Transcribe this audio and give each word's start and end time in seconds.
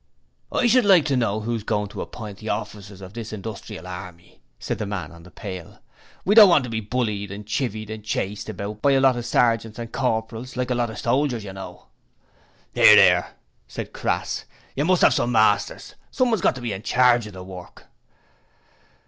'I 0.51 0.65
should 0.65 0.83
like 0.83 1.05
to 1.05 1.15
know 1.15 1.41
who's 1.41 1.61
goin' 1.61 1.87
to 1.89 2.01
appoint 2.01 2.39
the 2.39 2.47
hofficers 2.47 3.01
of 3.01 3.13
this 3.13 3.31
'ere 3.31 3.37
hindustrial 3.37 3.85
harmy,' 3.85 4.41
said 4.57 4.79
the 4.79 4.87
man 4.87 5.11
on 5.11 5.21
the 5.21 5.29
pail. 5.29 5.77
'We 6.25 6.33
don't 6.33 6.49
want 6.49 6.63
to 6.63 6.71
be 6.71 6.79
bullied 6.79 7.29
and 7.31 7.45
chivied 7.45 7.91
and 7.91 8.03
chased 8.03 8.49
about 8.49 8.81
by 8.81 8.93
a 8.93 8.99
lot 8.99 9.15
of 9.15 9.27
sergeants 9.27 9.77
and 9.77 9.91
corporals 9.93 10.57
like 10.57 10.71
a 10.71 10.73
lot 10.73 10.89
of 10.89 10.97
soldiers, 10.97 11.43
you 11.43 11.53
know.' 11.53 11.85
''Ear, 12.75 12.97
'ear,' 12.97 13.27
said 13.67 13.93
Crass. 13.93 14.45
'You 14.75 14.85
must 14.85 15.03
'ave 15.03 15.13
some 15.13 15.33
masters. 15.33 15.93
Someone's 16.09 16.41
got 16.41 16.55
to 16.55 16.61
be 16.61 16.73
in 16.73 16.81
charge 16.81 17.27
of 17.27 17.33
the 17.33 17.43
work.' 17.43 17.85